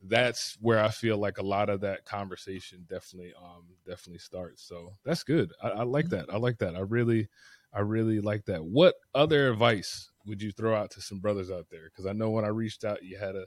[0.02, 4.64] that's where I feel like a lot of that conversation definitely, um, definitely starts.
[4.64, 5.52] So that's good.
[5.62, 6.28] I, I like mm-hmm.
[6.28, 6.34] that.
[6.34, 6.76] I like that.
[6.76, 7.28] I really,
[7.74, 8.64] I really like that.
[8.64, 11.86] What other advice would you throw out to some brothers out there?
[11.86, 13.46] Because I know when I reached out, you had a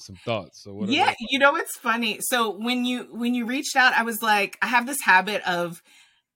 [0.00, 0.62] some thoughts.
[0.62, 2.18] So yeah, you know it's funny.
[2.20, 5.82] So when you when you reached out, I was like, I have this habit of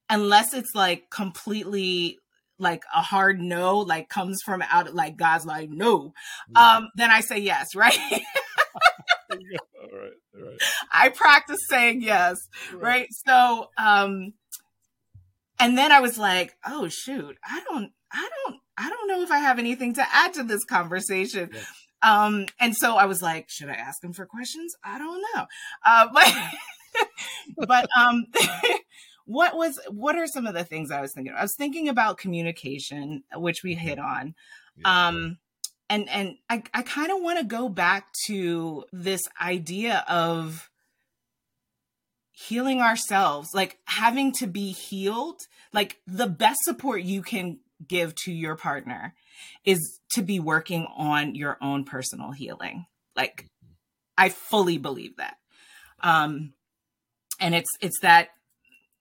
[0.09, 2.19] unless it's like completely
[2.59, 6.13] like a hard no, like comes from out like God's like no,
[6.55, 6.77] yeah.
[6.77, 7.99] um, then I say yes, right?
[8.13, 8.19] all
[9.31, 10.59] right, all right.
[10.93, 12.39] I practice saying yes,
[12.73, 12.83] right?
[12.83, 13.09] right?
[13.27, 14.33] So, um,
[15.59, 19.31] and then I was like, oh shoot, I don't, I don't, I don't know if
[19.31, 21.51] I have anything to add to this conversation.
[22.05, 24.75] Um, and so I was like, should I ask him for questions?
[24.85, 25.47] I don't know.
[25.85, 27.07] Uh, but,
[27.67, 28.27] but, um,
[29.25, 31.35] what was, what are some of the things I was thinking?
[31.37, 34.35] I was thinking about communication, which we hit on.
[34.77, 35.09] Yeah.
[35.09, 35.39] Um,
[35.89, 40.71] and, and I, I kind of want to go back to this idea of
[42.33, 45.41] healing ourselves, like having to be healed,
[45.73, 49.15] like the best support you can give to your partner
[49.65, 52.87] is to be working on your own personal healing.
[53.17, 53.47] Like
[54.17, 55.37] I fully believe that.
[56.03, 56.53] Um
[57.41, 58.29] and it's it's that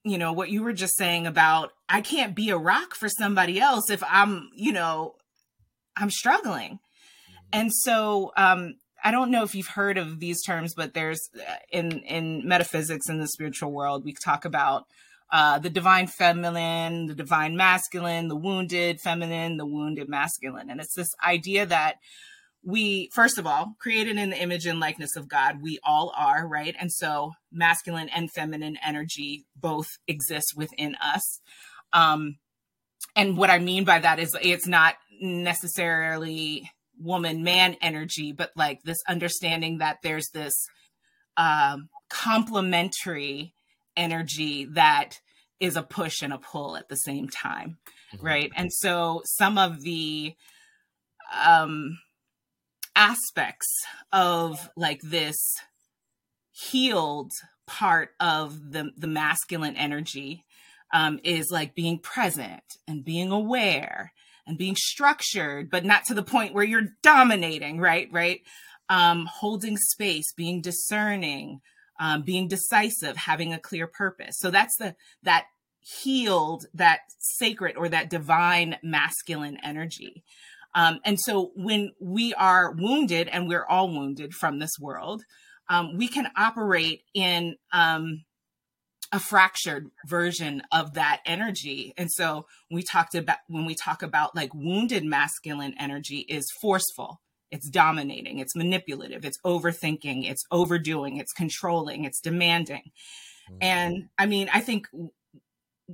[0.04, 3.60] you know what you were just saying about I can't be a rock for somebody
[3.60, 5.16] else if I'm, you know,
[5.96, 6.80] I'm struggling.
[7.52, 11.56] And so um I don't know if you've heard of these terms, but there's uh,
[11.72, 14.86] in in metaphysics in the spiritual world, we talk about
[15.34, 20.70] uh, the divine feminine, the divine masculine, the wounded feminine, the wounded masculine.
[20.70, 21.96] And it's this idea that
[22.64, 26.48] we, first of all, created in the image and likeness of God, we all are,
[26.48, 26.76] right?
[26.80, 31.42] And so masculine and feminine energy both exist within us.
[31.94, 32.36] Um,
[33.16, 36.70] and what I mean by that is it's not necessarily
[37.00, 40.54] woman man energy, but like this understanding that there's this
[41.38, 43.56] um, complementary
[43.98, 45.20] energy that
[45.64, 47.78] is a push and a pull at the same time
[48.14, 48.26] mm-hmm.
[48.26, 50.34] right and so some of the
[51.46, 51.98] um
[52.96, 53.68] aspects
[54.12, 55.36] of like this
[56.52, 57.32] healed
[57.66, 60.46] part of the the masculine energy
[60.94, 64.14] um, is like being present and being aware
[64.46, 68.08] and being structured, but not to the point where you're dominating, right?
[68.12, 68.42] Right.
[68.90, 71.62] Um, holding space, being discerning,
[72.00, 74.36] um, being decisive, having a clear purpose.
[74.38, 75.46] So that's the that
[75.84, 80.24] healed, that sacred or that divine masculine energy.
[80.76, 85.24] Um, and so when we are wounded, and we're all wounded from this world,
[85.70, 88.24] um, we can operate in um,
[89.12, 91.94] a fractured version of that energy.
[91.96, 97.22] And so we talked about when we talk about like wounded masculine energy is forceful
[97.54, 102.92] it's dominating, it's manipulative, it's overthinking, it's overdoing, it's controlling, it's demanding.
[103.48, 103.58] Mm-hmm.
[103.62, 104.88] And I mean, I think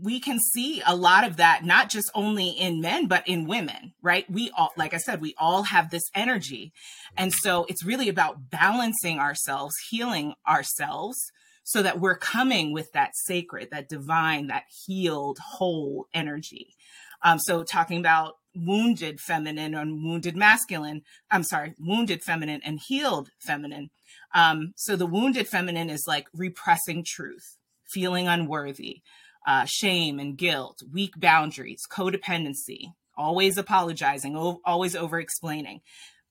[0.02, 3.93] we can see a lot of that not just only in men but in women
[4.02, 6.72] right we all like i said we all have this energy
[7.18, 11.18] and so it's really about balancing ourselves healing ourselves
[11.64, 16.76] so that we're coming with that sacred that divine that healed whole energy
[17.22, 21.02] um, so talking about wounded feminine and wounded masculine.
[21.32, 23.89] I'm sorry, wounded feminine and healed feminine.
[24.34, 27.58] Um, so the wounded feminine is like repressing truth,
[27.91, 29.02] feeling unworthy,
[29.50, 35.82] uh, shame and guilt, weak boundaries, codependency, always apologizing, o- always over explaining.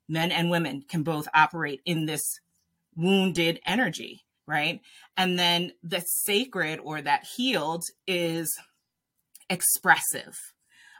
[0.09, 2.23] Men and women can both operate in this
[2.95, 4.81] wounded energy, right?
[5.16, 8.57] And then the sacred or that healed is
[9.51, 10.39] expressive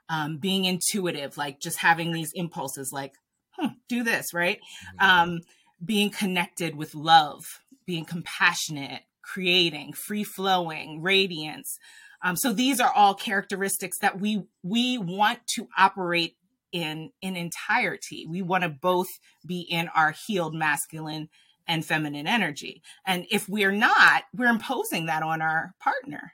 [0.09, 3.13] um, being intuitive, like just having these impulses, like,
[3.53, 4.59] hmm, do this, right?
[4.99, 5.31] Mm-hmm.
[5.31, 5.41] Um,
[5.85, 7.45] being connected with love,
[7.87, 11.79] being compassionate, creating, free flowing, radiance.
[12.23, 16.37] Um, so these are all characteristics that we we want to operate
[16.73, 18.27] in in entirety.
[18.29, 19.09] We want to both
[19.47, 21.29] be in our healed masculine
[21.69, 22.83] and feminine energy.
[23.07, 26.33] And if we're not, we're imposing that on our partner,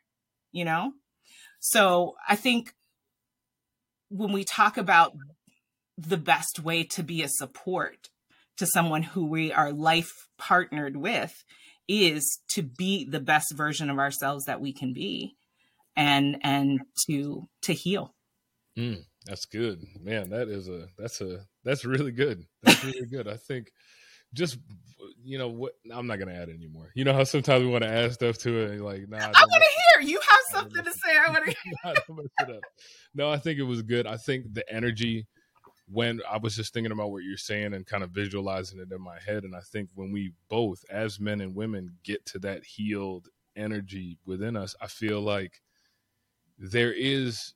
[0.52, 0.92] you know?
[1.58, 2.72] So I think
[4.10, 5.16] when we talk about
[5.98, 8.10] the best way to be a support
[8.56, 11.44] to someone who we are life partnered with
[11.88, 15.36] is to be the best version of ourselves that we can be
[15.96, 18.14] and and to to heal.
[18.78, 19.84] Mm, that's good.
[20.00, 22.44] Man that is a that's a that's really good.
[22.62, 23.28] That's really good.
[23.28, 23.70] I think
[24.34, 24.58] just
[25.22, 27.88] you know what i'm not gonna add anymore you know how sometimes we want to
[27.88, 29.68] add stuff to it and like nah, i want to
[30.00, 30.08] hear.
[30.08, 31.16] You have something to say.
[31.16, 31.54] I want to
[32.46, 32.60] hear
[33.14, 34.06] no i think it was good.
[34.06, 35.26] I think the energy
[35.86, 39.02] when i was just thinking about what you're saying and kind of visualizing it in
[39.02, 42.64] my head and i think when we both as men and women get to that
[42.64, 45.60] healed energy within us i feel like
[46.58, 47.54] there is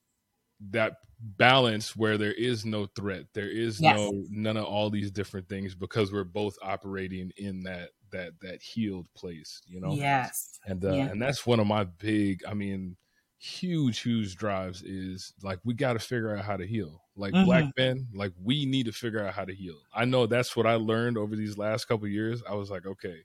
[0.71, 3.27] that balance where there is no threat.
[3.35, 3.97] There is yes.
[3.97, 8.63] no none of all these different things because we're both operating in that that that
[8.63, 9.93] healed place you know?
[9.93, 10.59] Yes.
[10.65, 11.09] And uh, yeah.
[11.09, 12.97] and that's one of my big i mean
[13.41, 17.03] huge huge drives is like we got to figure out how to heal.
[17.17, 17.45] Like mm-hmm.
[17.45, 19.77] black men like we need to figure out how to heal.
[19.93, 22.43] I know that's what i learned over these last couple years.
[22.49, 23.23] I was like okay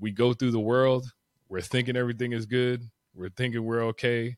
[0.00, 1.06] we go through the world.
[1.48, 2.90] We're thinking everything is good.
[3.14, 4.36] We're thinking we're okay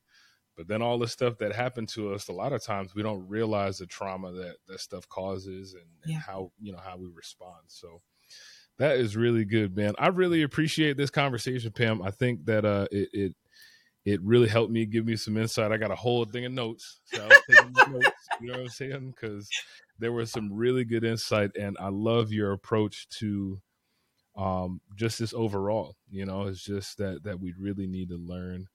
[0.57, 3.29] but then all the stuff that happened to us, a lot of times we don't
[3.29, 6.19] realize the trauma that that stuff causes and, and yeah.
[6.19, 7.63] how you know how we respond.
[7.69, 8.01] So
[8.79, 9.95] that is really good, man.
[9.99, 12.03] I really appreciate this conversation, Pam.
[12.03, 13.35] I think that uh, it, it
[14.05, 15.73] it really helped me give me some insight.
[15.73, 18.29] I got a whole thing of notes, so I was taking notes.
[18.41, 19.15] You know what I'm saying?
[19.15, 19.49] Because
[19.99, 23.61] there was some really good insight, and I love your approach to
[24.37, 25.97] um, just this overall.
[26.11, 28.69] You know, it's just that that we really need to learn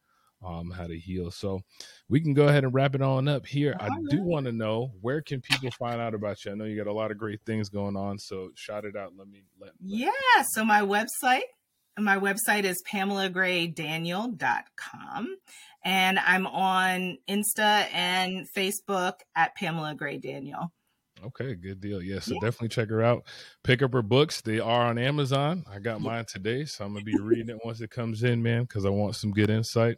[0.44, 1.30] um, how to heal.
[1.32, 1.62] So
[2.10, 3.76] we can go ahead and wrap it on up here.
[3.80, 6.52] I do want to know where can people find out about you?
[6.52, 9.14] I know you got a lot of great things going on, so shout it out.
[9.18, 9.68] Let me let.
[9.68, 10.10] let yeah.
[10.54, 11.44] So my website,
[11.98, 15.38] my website is pamelagraydaniel.com
[15.84, 20.72] and I'm on Insta and Facebook at Pamela Gray Daniel.
[21.24, 22.02] Okay, good deal.
[22.02, 22.40] Yeah, so yeah.
[22.42, 23.26] definitely check her out.
[23.64, 24.42] Pick up her books.
[24.42, 25.64] They are on Amazon.
[25.70, 28.64] I got mine today, so I'm gonna be reading it once it comes in, man,
[28.64, 29.98] because I want some good insight.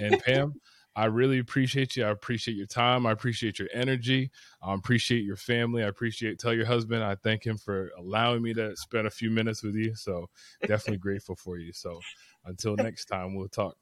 [0.00, 0.54] And Pam,
[0.96, 2.04] I really appreciate you.
[2.04, 3.06] I appreciate your time.
[3.06, 4.30] I appreciate your energy.
[4.62, 5.84] I appreciate your family.
[5.84, 9.30] I appreciate tell your husband I thank him for allowing me to spend a few
[9.30, 9.94] minutes with you.
[9.94, 10.28] So
[10.66, 11.72] definitely grateful for you.
[11.72, 12.00] So
[12.44, 13.76] until next time, we'll talk.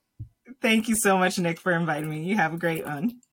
[0.60, 2.22] Thank you so much, Nick, for inviting me.
[2.22, 3.20] You have a great one.